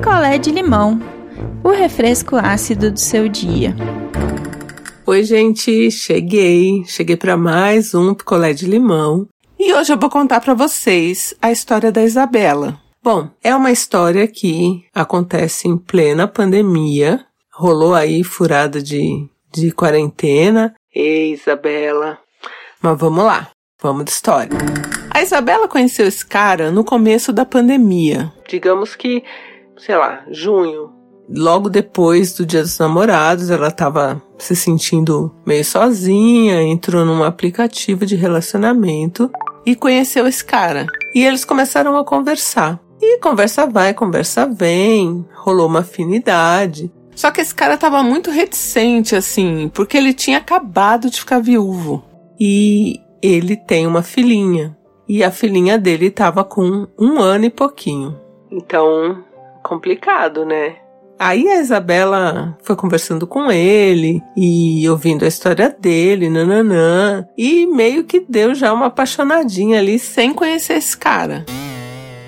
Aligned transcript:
picolé 0.00 0.38
de 0.38 0.50
limão, 0.50 0.98
o 1.62 1.68
refresco 1.68 2.34
ácido 2.34 2.90
do 2.90 2.98
seu 2.98 3.28
dia. 3.28 3.76
Oi, 5.06 5.22
gente, 5.24 5.90
cheguei. 5.90 6.82
Cheguei 6.86 7.18
para 7.18 7.36
mais 7.36 7.94
um 7.94 8.14
picolé 8.14 8.54
de 8.54 8.64
limão. 8.64 9.28
E 9.58 9.74
hoje 9.74 9.92
eu 9.92 9.98
vou 9.98 10.08
contar 10.08 10.40
para 10.40 10.54
vocês 10.54 11.34
a 11.42 11.52
história 11.52 11.92
da 11.92 12.02
Isabela. 12.02 12.80
Bom, 13.02 13.28
é 13.44 13.54
uma 13.54 13.70
história 13.70 14.26
que 14.26 14.86
acontece 14.94 15.68
em 15.68 15.76
plena 15.76 16.26
pandemia. 16.26 17.26
Rolou 17.52 17.94
aí 17.94 18.24
furada 18.24 18.82
de, 18.82 19.28
de 19.52 19.70
quarentena. 19.70 20.74
Ei, 20.94 21.34
Isabela. 21.34 22.18
Mas 22.80 22.98
vamos 22.98 23.22
lá, 23.22 23.50
vamos 23.82 24.06
de 24.06 24.12
história. 24.12 24.56
A 25.12 25.20
Isabela 25.20 25.68
conheceu 25.68 26.06
esse 26.06 26.24
cara 26.24 26.70
no 26.70 26.84
começo 26.84 27.34
da 27.34 27.44
pandemia. 27.44 28.32
Digamos 28.48 28.96
que, 28.96 29.22
sei 29.80 29.96
lá, 29.96 30.22
junho. 30.30 30.92
Logo 31.28 31.68
depois 31.68 32.34
do 32.34 32.44
Dia 32.44 32.62
dos 32.62 32.78
Namorados, 32.78 33.50
ela 33.50 33.68
estava 33.68 34.20
se 34.36 34.56
sentindo 34.56 35.32
meio 35.46 35.64
sozinha, 35.64 36.62
entrou 36.62 37.04
num 37.04 37.22
aplicativo 37.22 38.04
de 38.04 38.16
relacionamento 38.16 39.30
e 39.64 39.76
conheceu 39.76 40.26
esse 40.26 40.44
cara. 40.44 40.86
E 41.14 41.24
eles 41.24 41.44
começaram 41.44 41.96
a 41.96 42.04
conversar. 42.04 42.80
E 43.00 43.18
conversa 43.18 43.66
vai, 43.66 43.94
conversa 43.94 44.46
vem, 44.46 45.24
rolou 45.34 45.66
uma 45.66 45.80
afinidade. 45.80 46.92
Só 47.14 47.30
que 47.30 47.40
esse 47.40 47.54
cara 47.54 47.76
tava 47.76 48.02
muito 48.02 48.30
reticente, 48.30 49.14
assim, 49.14 49.70
porque 49.72 49.96
ele 49.96 50.12
tinha 50.12 50.38
acabado 50.38 51.08
de 51.08 51.20
ficar 51.20 51.38
viúvo. 51.38 52.04
E 52.38 53.00
ele 53.22 53.56
tem 53.56 53.86
uma 53.86 54.02
filhinha. 54.02 54.76
E 55.08 55.22
a 55.22 55.30
filhinha 55.30 55.78
dele 55.78 56.10
tava 56.10 56.44
com 56.44 56.86
um 56.98 57.18
ano 57.18 57.44
e 57.44 57.50
pouquinho. 57.50 58.18
Então, 58.50 59.22
complicado, 59.70 60.44
né? 60.44 60.74
Aí 61.16 61.48
a 61.48 61.60
Isabela 61.60 62.58
foi 62.60 62.74
conversando 62.74 63.24
com 63.24 63.52
ele 63.52 64.20
e 64.36 64.88
ouvindo 64.88 65.24
a 65.24 65.28
história 65.28 65.68
dele, 65.68 66.28
nananã, 66.28 67.24
e 67.38 67.66
meio 67.66 68.02
que 68.02 68.18
deu 68.18 68.52
já 68.52 68.72
uma 68.72 68.86
apaixonadinha 68.86 69.78
ali 69.78 69.98
sem 69.98 70.34
conhecer 70.34 70.74
esse 70.74 70.96
cara. 70.96 71.44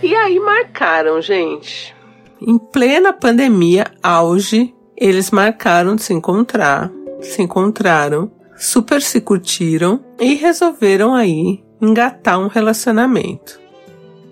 E 0.03 0.15
aí 0.15 0.39
marcaram, 0.39 1.21
gente. 1.21 1.97
Em 2.41 2.59
plena 2.59 3.13
pandemia, 3.13 3.87
auge, 4.03 4.73
eles 4.97 5.33
marcaram 5.33 5.97
de 5.97 6.03
se 6.03 6.13
encontrar, 6.13 6.93
se 7.21 7.43
encontraram, 7.43 8.31
super 8.57 9.03
se 9.03 9.21
curtiram 9.21 10.05
e 10.21 10.35
resolveram 10.35 11.15
aí 11.15 11.65
engatar 11.81 12.39
um 12.39 12.47
relacionamento. 12.47 13.62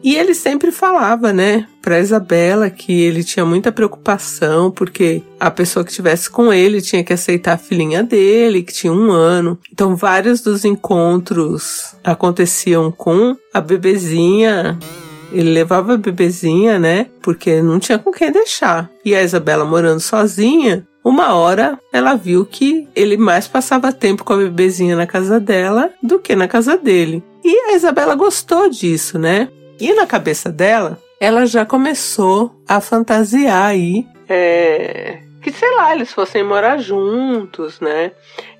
E 0.02 0.16
ele 0.16 0.34
sempre 0.34 0.72
falava, 0.72 1.32
né, 1.32 1.66
para 1.82 2.00
Isabela 2.00 2.70
que 2.70 3.02
ele 3.02 3.22
tinha 3.22 3.44
muita 3.44 3.70
preocupação 3.70 4.70
porque 4.70 5.22
a 5.38 5.50
pessoa 5.50 5.84
que 5.84 5.90
estivesse 5.90 6.30
com 6.30 6.52
ele 6.52 6.80
tinha 6.80 7.04
que 7.04 7.12
aceitar 7.12 7.54
a 7.54 7.58
filhinha 7.58 8.02
dele, 8.02 8.62
que 8.62 8.72
tinha 8.72 8.92
um 8.92 9.10
ano. 9.10 9.58
Então, 9.70 9.94
vários 9.94 10.40
dos 10.40 10.64
encontros 10.64 11.94
aconteciam 12.02 12.90
com 12.90 13.36
a 13.52 13.60
bebezinha 13.60 14.78
ele 15.32 15.50
levava 15.50 15.94
a 15.94 15.96
bebezinha, 15.96 16.78
né? 16.78 17.06
Porque 17.22 17.62
não 17.62 17.78
tinha 17.78 17.98
com 17.98 18.10
quem 18.10 18.32
deixar. 18.32 18.90
E 19.04 19.14
a 19.14 19.22
Isabela 19.22 19.64
morando 19.64 20.00
sozinha, 20.00 20.86
uma 21.04 21.34
hora 21.34 21.78
ela 21.92 22.14
viu 22.14 22.44
que 22.44 22.88
ele 22.94 23.16
mais 23.16 23.46
passava 23.46 23.92
tempo 23.92 24.24
com 24.24 24.32
a 24.32 24.38
bebezinha 24.38 24.96
na 24.96 25.06
casa 25.06 25.40
dela 25.40 25.90
do 26.02 26.18
que 26.18 26.34
na 26.34 26.48
casa 26.48 26.76
dele. 26.76 27.22
E 27.44 27.56
a 27.70 27.74
Isabela 27.74 28.14
gostou 28.14 28.68
disso, 28.68 29.18
né? 29.18 29.48
E 29.80 29.94
na 29.94 30.06
cabeça 30.06 30.50
dela, 30.50 30.98
ela 31.18 31.46
já 31.46 31.64
começou 31.64 32.54
a 32.68 32.80
fantasiar 32.80 33.66
aí 33.66 34.06
é, 34.32 35.18
que, 35.42 35.50
sei 35.50 35.74
lá, 35.74 35.92
eles 35.92 36.12
fossem 36.12 36.44
morar 36.44 36.78
juntos, 36.78 37.80
né? 37.80 38.12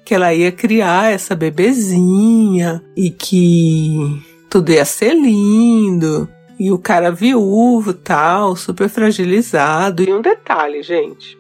Que 0.05 0.17
ela 0.17 0.35
ia 0.35 0.51
criar 0.51 1.13
essa 1.13 1.37
bebezinha 1.37 2.83
e 2.97 3.11
que 3.11 4.21
tudo 4.51 4.73
ia 4.73 4.85
ser 4.85 5.15
lindo. 5.15 6.29
E 6.59 6.73
o 6.73 6.79
cara 6.79 7.13
viúvo, 7.13 7.95
tal, 7.95 8.57
super 8.57 8.89
fragilizado. 8.89 10.03
E 10.03 10.13
um 10.13 10.21
detalhe, 10.21 10.83
gente. 10.83 11.39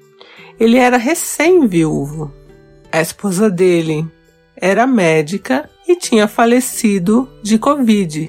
Ele 0.58 0.78
era 0.78 0.96
recém-viúvo. 0.96 2.32
A 2.92 3.00
esposa 3.00 3.50
dele 3.50 4.06
era 4.56 4.86
médica 4.86 5.68
e 5.88 5.96
tinha 5.96 6.28
falecido 6.28 7.28
de 7.42 7.58
Covid. 7.58 8.28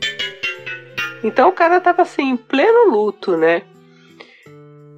Então 1.23 1.49
o 1.49 1.53
cara 1.53 1.79
tava 1.79 2.01
assim, 2.01 2.31
em 2.31 2.37
pleno 2.37 2.89
luto, 2.89 3.37
né? 3.37 3.63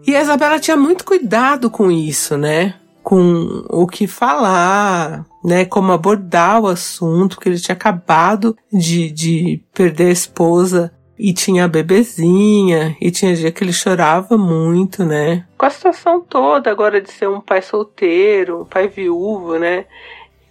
E 0.05 0.15
a 0.15 0.21
Isabela 0.21 0.59
tinha 0.59 0.75
muito 0.75 1.05
cuidado 1.05 1.69
com 1.69 1.89
isso, 1.89 2.37
né? 2.37 2.75
Com 3.01 3.65
o 3.69 3.87
que 3.87 4.05
falar, 4.07 5.25
né? 5.43 5.65
Como 5.65 5.91
abordar 5.91 6.61
o 6.61 6.67
assunto, 6.67 7.39
que 7.39 7.47
ele 7.47 7.59
tinha 7.59 7.75
acabado 7.75 8.55
de, 8.71 9.09
de 9.11 9.61
perder 9.73 10.07
a 10.07 10.11
esposa 10.11 10.93
e 11.17 11.33
tinha 11.33 11.65
a 11.65 11.67
bebezinha, 11.67 12.97
e 12.99 13.11
tinha 13.11 13.35
dia 13.35 13.51
que 13.51 13.63
ele 13.63 13.71
chorava 13.71 14.37
muito, 14.37 15.05
né? 15.05 15.45
Com 15.57 15.65
a 15.65 15.69
situação 15.69 16.19
toda 16.19 16.69
agora 16.69 16.99
de 16.99 17.11
ser 17.11 17.29
um 17.29 17.39
pai 17.39 17.61
solteiro, 17.61 18.61
um 18.61 18.65
pai 18.65 18.87
viúvo, 18.87 19.57
né? 19.57 19.85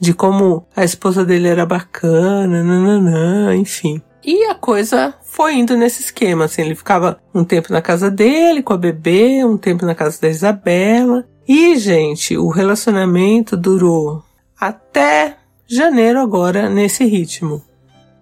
De 0.01 0.15
como 0.15 0.67
a 0.75 0.85
esposa 0.85 1.25
dele 1.25 1.49
era 1.49 1.67
bacana, 1.67 2.63
nananã, 2.63 3.55
enfim. 3.55 4.01
E 4.25 4.45
a 4.45 4.55
coisa 4.55 5.15
foi 5.23 5.55
indo 5.55 5.77
nesse 5.77 6.03
esquema, 6.03 6.45
assim, 6.45 6.63
ele 6.63 6.75
ficava 6.75 7.21
um 7.35 7.45
tempo 7.45 7.73
na 7.73 7.83
casa 7.83 8.11
dele 8.11 8.63
com 8.63 8.73
a 8.73 8.79
bebê, 8.79 9.45
um 9.45 9.57
tempo 9.57 9.85
na 9.85 9.95
casa 9.95 10.21
da 10.21 10.29
Isabela. 10.29 11.27
E, 11.47 11.77
gente, 11.77 12.37
o 12.37 12.49
relacionamento 12.49 13.57
durou 13.57 14.23
até 14.59 15.37
janeiro 15.67 16.21
agora 16.21 16.69
nesse 16.69 17.05
ritmo. 17.05 17.63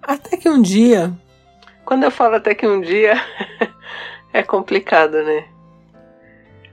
Até 0.03 0.37
que 0.37 0.49
um 0.49 0.63
dia 0.63 1.15
quando 1.91 2.05
eu 2.05 2.11
falo 2.13 2.37
até 2.37 2.55
que 2.55 2.65
um 2.69 2.81
dia 2.81 3.21
é 4.33 4.45
complicado, 4.45 5.25
né? 5.25 5.45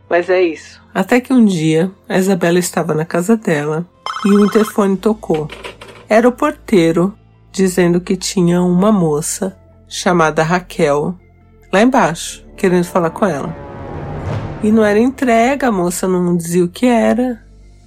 Mas 0.07 0.29
é 0.29 0.43
isso. 0.43 0.79
Até 0.93 1.19
que 1.19 1.33
um 1.33 1.43
dia 1.43 1.91
a 2.07 2.19
Isabela 2.19 2.59
estava 2.59 2.93
na 2.93 3.03
casa 3.03 3.35
dela 3.35 3.83
e 4.23 4.29
o 4.29 4.45
interfone 4.45 4.95
tocou. 4.95 5.47
Era 6.07 6.29
o 6.29 6.31
porteiro 6.31 7.17
dizendo 7.57 7.99
que 7.99 8.15
tinha 8.15 8.61
uma 8.61 8.91
moça 8.91 9.57
chamada 9.87 10.43
Raquel 10.43 11.15
lá 11.73 11.81
embaixo, 11.81 12.45
querendo 12.55 12.85
falar 12.85 13.09
com 13.09 13.25
ela. 13.25 13.53
E 14.63 14.71
não 14.71 14.85
era 14.85 14.99
entrega, 14.99 15.67
a 15.67 15.71
moça 15.71 16.07
não 16.07 16.37
dizia 16.37 16.63
o 16.63 16.69
que 16.69 16.85
era. 16.85 17.43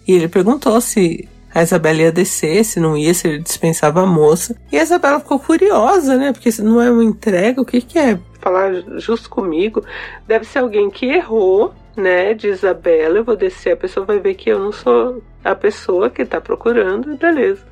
E 0.07 0.13
ele 0.13 0.27
perguntou 0.27 0.81
se 0.81 1.29
a 1.55 1.63
Isabela 1.63 2.03
ia 2.03 2.13
descer, 2.13 2.65
se 2.65 2.81
não 2.81 2.97
ia, 2.97 3.15
se 3.15 3.29
ele 3.29 3.39
dispensava 3.39 4.03
a 4.03 4.07
moça. 4.07 4.57
E 4.73 4.79
a 4.79 4.83
Isabela 4.83 5.21
ficou 5.21 5.39
curiosa, 5.39 6.17
né? 6.17 6.33
Porque 6.33 6.51
se 6.51 6.63
não 6.63 6.81
é 6.81 6.91
uma 6.91 7.05
entrega, 7.05 7.61
o 7.61 7.65
que, 7.65 7.81
que 7.81 7.99
é? 7.99 8.19
Falar 8.41 8.73
justo 8.99 9.31
comigo. 9.31 9.85
Deve 10.27 10.45
ser 10.45 10.59
alguém 10.59 10.91
que 10.91 11.07
errou, 11.07 11.73
né? 11.97 12.35
De 12.35 12.49
Isabela. 12.49 13.19
Eu 13.19 13.25
vou 13.25 13.37
descer, 13.37 13.73
a 13.73 13.77
pessoa 13.77 14.05
vai 14.05 14.19
ver 14.19 14.35
que 14.35 14.51
eu 14.51 14.59
não 14.59 14.73
sou 14.73 15.23
a 15.45 15.55
pessoa 15.55 16.11
que 16.11 16.25
tá 16.25 16.41
procurando, 16.41 17.13
e 17.13 17.17
beleza. 17.17 17.71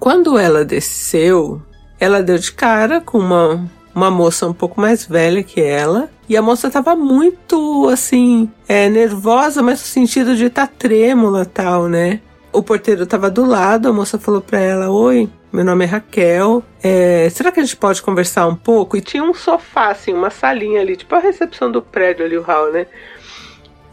Quando 0.00 0.38
ela 0.38 0.64
desceu, 0.64 1.60
ela 2.00 2.22
deu 2.22 2.38
de 2.38 2.50
cara 2.52 3.02
com 3.02 3.18
uma, 3.18 3.70
uma 3.94 4.10
moça 4.10 4.46
um 4.46 4.54
pouco 4.54 4.80
mais 4.80 5.04
velha 5.04 5.42
que 5.42 5.60
ela. 5.60 6.08
E 6.26 6.38
a 6.38 6.40
moça 6.40 6.70
tava 6.70 6.96
muito, 6.96 7.86
assim, 7.90 8.50
é, 8.66 8.88
nervosa, 8.88 9.62
mas 9.62 9.80
no 9.80 9.86
sentido 9.86 10.34
de 10.34 10.46
estar 10.46 10.66
tá 10.66 10.72
trêmula 10.78 11.44
tal, 11.44 11.86
né? 11.86 12.20
O 12.50 12.62
porteiro 12.62 13.02
estava 13.02 13.30
do 13.30 13.44
lado, 13.44 13.88
a 13.88 13.92
moça 13.92 14.18
falou 14.18 14.40
para 14.40 14.58
ela: 14.58 14.90
Oi, 14.90 15.28
meu 15.52 15.64
nome 15.66 15.84
é 15.84 15.88
Raquel. 15.88 16.64
É, 16.82 17.28
será 17.30 17.52
que 17.52 17.60
a 17.60 17.62
gente 17.62 17.76
pode 17.76 18.00
conversar 18.00 18.46
um 18.46 18.56
pouco? 18.56 18.96
E 18.96 19.02
tinha 19.02 19.22
um 19.22 19.34
sofá, 19.34 19.90
assim, 19.90 20.14
uma 20.14 20.30
salinha 20.30 20.80
ali, 20.80 20.96
tipo 20.96 21.14
a 21.14 21.20
recepção 21.20 21.70
do 21.70 21.82
prédio 21.82 22.24
ali, 22.24 22.38
o 22.38 22.42
hall, 22.42 22.72
né? 22.72 22.86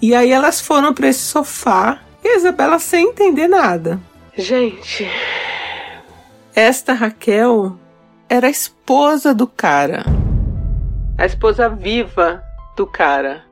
E 0.02 0.16
aí 0.16 0.32
elas 0.32 0.62
foram 0.62 0.94
para 0.94 1.10
esse 1.10 1.20
sofá 1.20 2.00
e 2.24 2.30
a 2.30 2.38
Isabela 2.38 2.80
sem 2.80 3.10
entender 3.10 3.50
nada. 3.50 4.00
Gente, 4.38 5.10
esta 6.60 6.94
Raquel 6.94 7.78
era 8.28 8.48
a 8.48 8.50
esposa 8.50 9.32
do 9.32 9.46
cara. 9.46 10.04
A 11.16 11.24
esposa 11.24 11.70
viva 11.70 12.44
do 12.76 12.88
cara. 12.88 13.46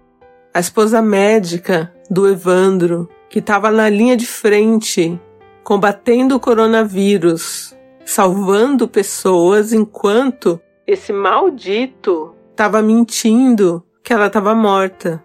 A 0.51 0.59
esposa 0.59 1.03
médica 1.03 1.93
do 2.09 2.27
Evandro 2.27 3.07
que 3.29 3.37
estava 3.37 3.69
na 3.69 3.87
linha 3.89 4.17
de 4.17 4.25
frente, 4.25 5.21
combatendo 5.63 6.35
o 6.35 6.39
coronavírus, 6.39 7.77
salvando 8.03 8.87
pessoas, 8.87 9.71
enquanto 9.71 10.59
esse 10.87 11.13
maldito 11.13 12.33
estava 12.49 12.81
mentindo 12.81 13.85
que 14.01 14.13
ela 14.13 14.25
estava 14.25 14.55
morta. 14.55 15.23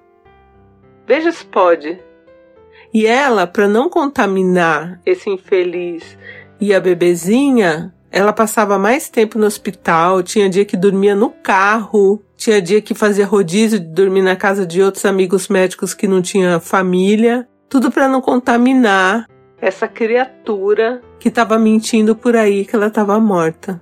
Veja 1.07 1.33
se 1.33 1.47
pode. 1.47 1.99
E 2.93 3.07
ela, 3.07 3.47
para 3.47 3.67
não 3.67 3.89
contaminar 3.89 5.01
esse 5.07 5.31
infeliz 5.31 6.19
e 6.61 6.75
a 6.75 6.81
bebezinha, 6.81 7.95
ela 8.11 8.33
passava 8.33 8.79
mais 8.79 9.09
tempo 9.09 9.39
no 9.39 9.47
hospital, 9.47 10.23
tinha 10.23 10.51
dia 10.51 10.65
que 10.65 10.77
dormia 10.77 11.15
no 11.15 11.31
carro, 11.31 12.21
tinha 12.37 12.61
dia 12.61 12.81
que 12.81 12.95
fazia 12.95 13.27
rodízio 13.27 13.79
de 13.79 13.87
dormir 13.87 14.23
na 14.23 14.37
casa 14.37 14.67
de 14.67 14.83
outros 14.83 15.05
amigos 15.05 15.49
médicos 15.49 15.95
que 15.95 16.09
não 16.09 16.21
tinha 16.21 16.59
família, 16.59 17.49
tudo 17.69 17.91
para 17.91 18.09
não 18.09 18.21
contaminar 18.21 19.27
essa 19.61 19.87
criatura 19.87 21.03
que 21.19 21.29
estava 21.29 21.59
mentindo 21.59 22.17
por 22.17 22.35
aí 22.35 22.65
que 22.65 22.75
ela 22.75 22.87
estava 22.87 23.21
morta. 23.21 23.81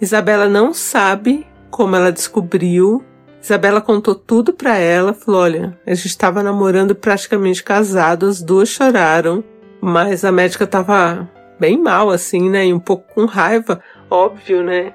Isabela 0.00 0.48
não 0.48 0.74
sabe 0.74 1.46
como 1.70 1.94
ela 1.94 2.10
descobriu. 2.10 3.02
Isabela 3.40 3.80
contou 3.80 4.14
tudo 4.14 4.52
para 4.52 4.76
ela, 4.76 5.14
falou: 5.14 5.42
"Olha, 5.42 5.78
a 5.86 5.94
gente 5.94 6.06
estava 6.06 6.42
namorando 6.42 6.94
praticamente 6.94 7.62
casado, 7.62 8.26
as 8.26 8.42
duas 8.42 8.68
choraram, 8.68 9.44
mas 9.80 10.24
a 10.24 10.32
médica 10.32 10.64
estava 10.64 11.28
bem 11.62 11.78
mal 11.78 12.10
assim, 12.10 12.50
né, 12.50 12.66
e 12.66 12.74
um 12.74 12.80
pouco 12.80 13.04
com 13.14 13.24
raiva, 13.24 13.80
óbvio, 14.10 14.64
né? 14.64 14.92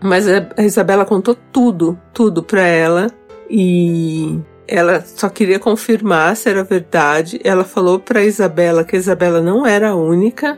Mas 0.00 0.28
a 0.28 0.62
Isabela 0.62 1.04
contou 1.04 1.36
tudo, 1.52 1.98
tudo 2.14 2.44
para 2.44 2.62
ela 2.62 3.10
e 3.50 4.38
ela 4.68 5.00
só 5.00 5.28
queria 5.28 5.58
confirmar 5.58 6.36
se 6.36 6.48
era 6.48 6.62
verdade. 6.62 7.40
Ela 7.42 7.64
falou 7.64 7.98
para 7.98 8.22
Isabela 8.22 8.84
que 8.84 8.94
a 8.94 8.98
Isabela 8.98 9.40
não 9.40 9.66
era 9.66 9.88
a 9.88 9.96
única, 9.96 10.56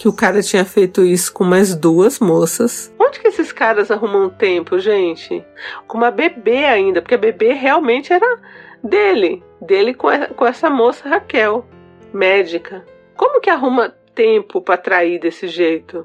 que 0.00 0.08
o 0.08 0.12
cara 0.12 0.42
tinha 0.42 0.64
feito 0.64 1.04
isso 1.04 1.32
com 1.32 1.44
mais 1.44 1.76
duas 1.76 2.18
moças. 2.18 2.92
Onde 2.98 3.20
que 3.20 3.28
esses 3.28 3.52
caras 3.52 3.92
arrumam 3.92 4.28
tempo, 4.28 4.76
gente? 4.80 5.44
Com 5.86 5.98
uma 5.98 6.10
bebê 6.10 6.64
ainda, 6.64 7.00
porque 7.00 7.14
a 7.14 7.18
bebê 7.18 7.52
realmente 7.52 8.12
era 8.12 8.40
dele, 8.82 9.40
dele 9.60 9.94
com 9.94 10.46
essa 10.46 10.68
moça 10.68 11.08
Raquel, 11.08 11.64
médica. 12.12 12.84
Como 13.16 13.40
que 13.40 13.50
arruma 13.50 13.94
tempo 14.18 14.60
para 14.60 14.76
trair 14.76 15.20
desse 15.20 15.46
jeito? 15.46 16.04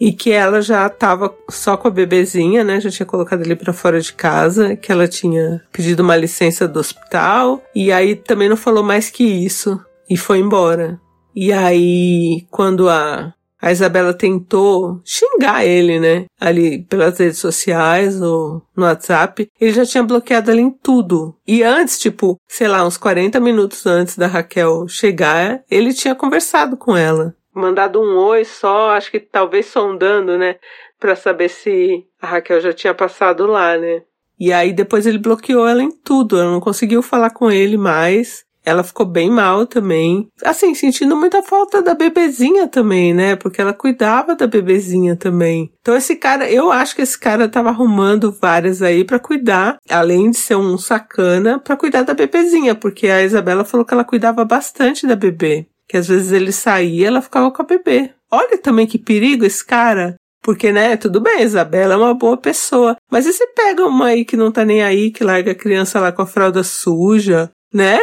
e 0.00 0.12
que 0.12 0.32
ela 0.32 0.60
já 0.60 0.84
estava 0.88 1.32
só 1.48 1.76
com 1.76 1.86
a 1.86 1.92
bebezinha, 1.92 2.64
né? 2.64 2.80
Já 2.80 2.90
tinha 2.90 3.06
colocado 3.06 3.42
ele 3.42 3.54
para 3.54 3.72
fora 3.72 4.00
de 4.00 4.12
casa, 4.12 4.74
que 4.74 4.90
ela 4.90 5.06
tinha 5.06 5.62
pedido 5.70 6.02
uma 6.02 6.16
licença 6.16 6.66
do 6.66 6.80
hospital 6.80 7.62
e 7.72 7.92
aí 7.92 8.16
também 8.16 8.48
não 8.48 8.56
falou 8.56 8.82
mais 8.82 9.10
que 9.10 9.22
isso 9.22 9.78
e 10.08 10.16
foi 10.16 10.38
embora. 10.38 11.00
E 11.36 11.52
aí 11.52 12.44
quando 12.50 12.88
a 12.88 13.32
a 13.62 13.70
Isabela 13.70 14.14
tentou 14.14 15.02
xingar 15.04 15.66
ele, 15.66 16.00
né? 16.00 16.24
Ali 16.40 16.82
pelas 16.84 17.18
redes 17.18 17.38
sociais 17.38 18.20
ou 18.22 18.62
no 18.74 18.84
WhatsApp. 18.84 19.48
Ele 19.60 19.72
já 19.72 19.84
tinha 19.84 20.02
bloqueado 20.02 20.50
ela 20.50 20.60
em 20.60 20.70
tudo. 20.70 21.36
E 21.46 21.62
antes, 21.62 21.98
tipo, 21.98 22.38
sei 22.48 22.68
lá, 22.68 22.86
uns 22.86 22.96
40 22.96 23.38
minutos 23.38 23.84
antes 23.84 24.16
da 24.16 24.26
Raquel 24.26 24.88
chegar, 24.88 25.62
ele 25.70 25.92
tinha 25.92 26.14
conversado 26.14 26.74
com 26.76 26.96
ela 26.96 27.34
mandado 27.54 28.00
um 28.00 28.16
oi 28.16 28.44
só, 28.44 28.90
acho 28.90 29.10
que 29.10 29.20
talvez 29.20 29.66
sondando, 29.66 30.38
né? 30.38 30.56
Pra 30.98 31.16
saber 31.16 31.48
se 31.48 32.06
a 32.20 32.26
Raquel 32.26 32.60
já 32.60 32.72
tinha 32.72 32.94
passado 32.94 33.46
lá, 33.46 33.76
né? 33.76 34.02
E 34.38 34.52
aí 34.52 34.72
depois 34.72 35.06
ele 35.06 35.18
bloqueou 35.18 35.66
ela 35.66 35.82
em 35.82 35.90
tudo, 35.90 36.38
ela 36.38 36.50
não 36.50 36.60
conseguiu 36.60 37.02
falar 37.02 37.30
com 37.30 37.50
ele 37.50 37.76
mais. 37.76 38.44
Ela 38.64 38.82
ficou 38.82 39.06
bem 39.06 39.30
mal 39.30 39.66
também. 39.66 40.28
Assim, 40.44 40.74
sentindo 40.74 41.16
muita 41.16 41.42
falta 41.42 41.80
da 41.80 41.94
bebezinha 41.94 42.68
também, 42.68 43.14
né? 43.14 43.34
Porque 43.34 43.60
ela 43.60 43.72
cuidava 43.72 44.36
da 44.36 44.46
bebezinha 44.46 45.16
também. 45.16 45.72
Então 45.80 45.96
esse 45.96 46.14
cara, 46.16 46.50
eu 46.50 46.70
acho 46.70 46.94
que 46.94 47.02
esse 47.02 47.18
cara 47.18 47.48
tava 47.48 47.70
arrumando 47.70 48.30
várias 48.30 48.82
aí 48.82 49.02
para 49.02 49.18
cuidar, 49.18 49.78
além 49.88 50.30
de 50.30 50.36
ser 50.36 50.56
um 50.56 50.76
sacana, 50.76 51.58
para 51.58 51.76
cuidar 51.76 52.02
da 52.02 52.12
bebezinha, 52.12 52.74
porque 52.74 53.08
a 53.08 53.22
Isabela 53.22 53.64
falou 53.64 53.84
que 53.84 53.94
ela 53.94 54.04
cuidava 54.04 54.44
bastante 54.44 55.06
da 55.06 55.16
bebê 55.16 55.66
que 55.90 55.96
às 55.96 56.06
vezes 56.06 56.30
ele 56.30 56.52
saía 56.52 57.08
ela 57.08 57.20
ficava 57.20 57.50
com 57.50 57.62
a 57.62 57.64
bebê. 57.64 58.14
Olha 58.30 58.56
também 58.56 58.86
que 58.86 58.96
perigo 58.96 59.44
esse 59.44 59.64
cara. 59.64 60.14
Porque, 60.40 60.70
né, 60.70 60.96
tudo 60.96 61.20
bem, 61.20 61.42
Isabela 61.42 61.94
é 61.94 61.96
uma 61.96 62.14
boa 62.14 62.36
pessoa. 62.36 62.96
Mas 63.10 63.26
e 63.26 63.32
você 63.32 63.44
pega 63.48 63.84
uma 63.84 64.06
aí 64.06 64.24
que 64.24 64.36
não 64.36 64.52
tá 64.52 64.64
nem 64.64 64.84
aí, 64.84 65.10
que 65.10 65.24
larga 65.24 65.50
a 65.50 65.54
criança 65.54 65.98
lá 65.98 66.12
com 66.12 66.22
a 66.22 66.26
fralda 66.26 66.62
suja, 66.62 67.50
né? 67.74 67.98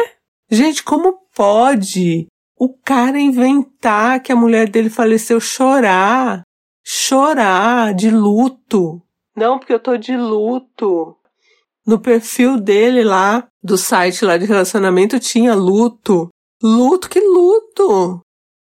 Gente, 0.50 0.82
como 0.84 1.18
pode 1.34 2.26
o 2.58 2.68
cara 2.84 3.18
inventar 3.18 4.22
que 4.22 4.30
a 4.30 4.36
mulher 4.36 4.68
dele 4.68 4.90
faleceu 4.90 5.40
chorar? 5.40 6.42
Chorar 6.84 7.94
de 7.94 8.10
luto. 8.10 9.00
Não, 9.34 9.58
porque 9.58 9.72
eu 9.72 9.80
tô 9.80 9.96
de 9.96 10.14
luto. 10.14 11.16
No 11.86 11.98
perfil 11.98 12.60
dele 12.60 13.02
lá, 13.02 13.46
do 13.62 13.78
site 13.78 14.26
lá 14.26 14.36
de 14.36 14.44
relacionamento, 14.44 15.18
tinha 15.18 15.54
luto. 15.54 16.28
Luto, 16.62 17.08
que 17.08 17.20
luto! 17.20 18.20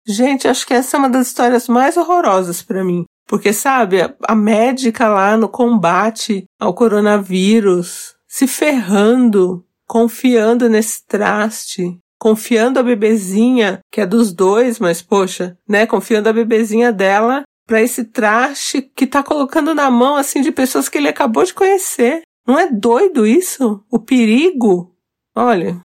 Gente, 0.07 0.49
acho 0.49 0.67
que 0.67 0.75
essa 0.75 0.97
é 0.97 0.99
uma 0.99 1.11
das 1.11 1.29
histórias 1.29 1.69
mais 1.69 1.97
horrorosas 1.97 2.63
para 2.63 2.83
mim. 2.83 3.05
Porque, 3.27 3.53
sabe, 3.53 3.99
a 4.27 4.35
médica 4.35 5.09
lá 5.09 5.37
no 5.37 5.49
combate 5.49 6.45
ao 6.61 6.75
coronavírus, 6.75 8.15
se 8.29 8.47
ferrando, 8.47 9.65
confiando 9.87 10.69
nesse 10.69 11.07
traste, 11.07 11.99
confiando 12.19 12.81
a 12.81 12.83
bebezinha, 12.83 13.81
que 13.91 14.01
é 14.01 14.07
dos 14.07 14.33
dois, 14.33 14.79
mas 14.79 15.03
poxa, 15.03 15.57
né, 15.69 15.87
confiando 15.87 16.29
a 16.29 16.33
bebezinha 16.33 16.93
dela 16.93 17.43
para 17.67 17.83
esse 17.83 18.05
traste 18.05 18.83
que 18.83 19.07
tá 19.07 19.23
colocando 19.23 19.75
na 19.75 19.91
mão 19.91 20.17
assim 20.17 20.41
de 20.41 20.51
pessoas 20.51 20.89
que 20.89 20.99
ele 20.99 21.09
acabou 21.09 21.45
de 21.45 21.55
conhecer. 21.55 22.23
Não 22.47 22.59
é 22.59 22.71
doido 22.71 23.27
isso? 23.27 23.85
O 23.91 23.99
perigo? 23.99 24.95
Olha, 25.35 25.81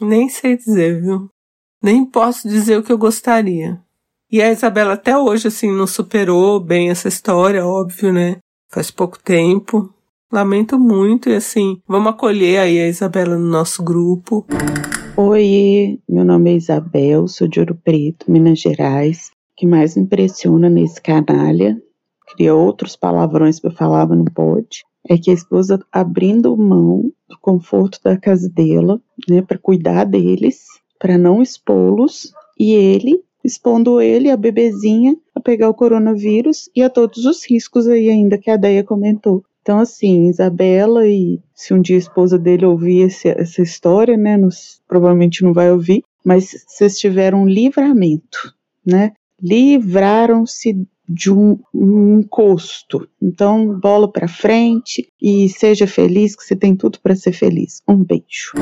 nem 0.00 0.28
sei 0.28 0.56
dizer, 0.56 1.00
viu? 1.02 1.28
Nem 1.82 2.04
posso 2.04 2.48
dizer 2.48 2.76
o 2.76 2.82
que 2.82 2.92
eu 2.92 2.98
gostaria. 2.98 3.80
E 4.30 4.42
a 4.42 4.50
Isabela 4.50 4.94
até 4.94 5.16
hoje, 5.16 5.48
assim, 5.48 5.72
não 5.72 5.86
superou 5.86 6.58
bem 6.58 6.90
essa 6.90 7.08
história, 7.08 7.64
óbvio, 7.64 8.12
né? 8.12 8.38
Faz 8.68 8.90
pouco 8.90 9.18
tempo. 9.18 9.92
Lamento 10.30 10.78
muito 10.78 11.30
e, 11.30 11.36
assim, 11.36 11.80
vamos 11.86 12.10
acolher 12.10 12.58
aí 12.58 12.80
a 12.80 12.88
Isabela 12.88 13.38
no 13.38 13.46
nosso 13.46 13.82
grupo. 13.82 14.44
Oi, 15.16 15.98
meu 16.08 16.24
nome 16.24 16.50
é 16.50 16.56
Isabel, 16.56 17.26
sou 17.28 17.48
de 17.48 17.60
Ouro 17.60 17.74
Preto, 17.74 18.30
Minas 18.30 18.60
Gerais. 18.60 19.30
O 19.52 19.56
que 19.56 19.66
mais 19.66 19.96
me 19.96 20.02
impressiona 20.02 20.68
nesse 20.68 21.00
canalha, 21.00 21.80
queria 22.28 22.54
outros 22.54 22.96
palavrões 22.96 23.58
para 23.58 23.70
falar, 23.70 24.06
mas 24.06 24.18
não 24.18 24.24
é 25.08 25.16
que 25.16 25.30
a 25.30 25.34
esposa 25.34 25.80
abrindo 25.90 26.56
mão 26.56 27.10
do 27.28 27.38
conforto 27.40 27.98
da 28.04 28.16
casa 28.18 28.48
dela, 28.48 29.00
né, 29.28 29.40
para 29.40 29.58
cuidar 29.58 30.04
deles, 30.04 30.64
para 30.98 31.18
não 31.18 31.42
expô-los 31.42 32.32
e 32.58 32.72
ele 32.72 33.22
expondo 33.44 34.00
ele, 34.00 34.30
a 34.30 34.36
bebezinha, 34.36 35.16
a 35.34 35.40
pegar 35.40 35.68
o 35.68 35.74
coronavírus 35.74 36.68
e 36.74 36.82
a 36.82 36.90
todos 36.90 37.24
os 37.24 37.44
riscos 37.48 37.88
aí 37.88 38.08
ainda 38.10 38.38
que 38.38 38.50
a 38.50 38.56
Deia 38.56 38.84
comentou. 38.84 39.44
Então, 39.62 39.78
assim, 39.78 40.28
Isabela 40.28 41.06
e 41.06 41.40
se 41.54 41.74
um 41.74 41.80
dia 41.80 41.96
a 41.96 41.98
esposa 41.98 42.38
dele 42.38 42.64
ouvir 42.64 43.02
esse, 43.02 43.28
essa 43.28 43.60
história, 43.62 44.16
né, 44.16 44.36
nos, 44.36 44.80
provavelmente 44.88 45.42
não 45.44 45.52
vai 45.52 45.70
ouvir, 45.70 46.02
mas 46.24 46.64
vocês 46.66 46.98
tiveram 46.98 47.46
livramento, 47.46 48.54
né? 48.84 49.12
Livraram-se 49.40 50.86
de 51.08 51.32
um, 51.32 51.58
um 51.74 52.20
encosto. 52.20 53.08
Então, 53.22 53.78
bola 53.78 54.10
para 54.10 54.28
frente 54.28 55.08
e 55.20 55.48
seja 55.48 55.86
feliz, 55.86 56.36
que 56.36 56.44
você 56.44 56.54
tem 56.54 56.76
tudo 56.76 56.98
para 57.00 57.16
ser 57.16 57.32
feliz. 57.32 57.82
Um 57.88 58.04
beijo. 58.04 58.52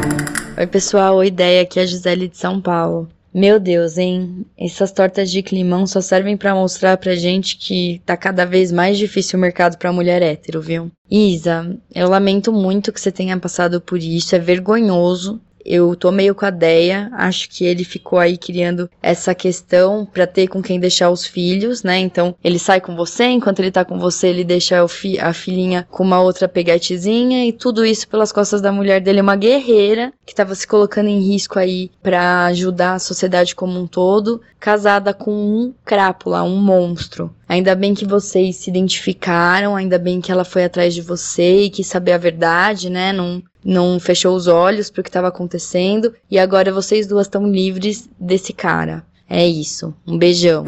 Oi, 0.57 0.67
pessoal. 0.67 1.17
Oi, 1.17 1.27
ideia 1.27 1.63
aqui 1.63 1.81
é 1.81 1.83
a 1.83 1.87
Gisele 1.87 2.29
de 2.29 2.37
São 2.37 2.61
Paulo. 2.61 3.09
Meu 3.35 3.61
Deus, 3.61 3.99
hein? 3.99 4.47
Essas 4.59 4.91
tortas 4.91 5.31
de 5.31 5.43
climão 5.43 5.87
só 5.87 6.01
servem 6.01 6.39
para 6.39 6.55
mostrar 6.55 6.97
pra 6.97 7.15
gente 7.15 7.59
que 7.59 8.01
tá 8.07 8.17
cada 8.17 8.47
vez 8.47 8.73
mais 8.73 8.97
difícil 8.97 9.39
o 9.39 9.43
mercado 9.43 9.77
pra 9.77 9.93
mulher 9.93 10.23
hétero, 10.23 10.63
viu? 10.63 10.91
Isa, 11.11 11.77
eu 11.95 12.09
lamento 12.09 12.51
muito 12.51 12.91
que 12.91 12.99
você 12.99 13.13
tenha 13.13 13.39
passado 13.39 13.79
por 13.79 13.99
isso, 13.99 14.35
é 14.35 14.39
vergonhoso 14.39 15.39
eu 15.67 15.97
tô 15.97 16.13
meio 16.13 16.35
com 16.35 16.47
a 16.47 16.51
Deia, 16.51 17.11
acho 17.13 17.49
que 17.51 17.65
ele 17.65 17.85
ficou 17.85 18.19
aí 18.19 18.39
criando 18.39 18.89
essa 19.03 19.35
questão 19.35 20.07
para 20.07 20.27
ter 20.27 20.47
com 20.47 20.63
quem 20.63 20.79
deixar 20.79 21.11
os 21.11 21.27
filhos, 21.27 21.83
né? 21.83 21.99
Então, 21.99 22.35
ele 22.43 22.59
sai 22.59 22.81
com 22.81 22.95
você, 22.95 23.25
enquanto 23.25 23.61
ele 23.61 23.71
tá 23.71 23.85
com 23.85 23.99
você, 23.99 24.29
ele 24.29 24.45
deixa 24.45 24.87
fi 24.89 25.19
a 25.19 25.33
filhinha 25.33 25.87
com 25.91 26.05
uma 26.05 26.21
outra 26.21 26.49
pegatezinha 26.49 27.47
e 27.47 27.53
tudo 27.53 27.85
isso 27.85 28.09
pelas 28.09 28.33
costas 28.33 28.61
da 28.61 28.71
mulher 28.71 29.01
dele, 29.01 29.21
uma 29.21 29.37
guerreira 29.37 30.13
que 30.25 30.35
tava 30.35 30.55
se 30.55 30.67
colocando 30.67 31.09
em 31.09 31.21
risco 31.21 31.59
aí 31.59 31.91
para 32.03 32.47
ajudar 32.47 32.95
a 32.95 32.99
sociedade 32.99 33.55
como 33.55 33.79
um 33.79 33.87
todo, 33.87 34.41
casada 34.59 35.13
com 35.13 35.33
um 35.33 35.75
crápula, 35.85 36.43
um 36.43 36.57
monstro. 36.57 37.35
Ainda 37.49 37.75
bem 37.75 37.95
que 37.95 38.05
vocês 38.05 38.57
se 38.57 38.71
identificaram, 38.71 39.77
ainda 39.77 39.99
bem 39.99 40.21
que 40.21 40.33
ela 40.33 40.45
foi 40.45 40.65
atrás 40.65 40.95
de 40.95 41.01
você 41.01 41.63
e 41.63 41.71
quis 41.71 41.87
saber 41.87 42.13
a 42.13 42.19
verdade, 42.19 42.91
né? 42.91 43.13
Não, 43.13 43.43
não 43.67 43.99
fechou 43.99 44.37
os 44.37 44.47
olhos 44.47 44.89
para 44.89 45.01
o 45.01 45.03
que 45.03 45.09
estava 45.09 45.27
acontecendo 45.27 46.15
e 46.31 46.39
agora 46.39 46.73
vocês 46.73 47.09
duas 47.09 47.27
estão 47.27 47.51
livres 47.51 48.09
desse 48.19 48.53
cara. 48.53 49.05
É 49.29 49.45
isso. 49.45 49.93
Um 50.07 50.17
beijão. 50.17 50.65